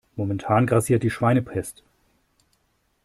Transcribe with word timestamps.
Momentan 0.15 0.65
grassiert 0.65 1.03
die 1.03 1.11
Schweinepest. 1.11 1.83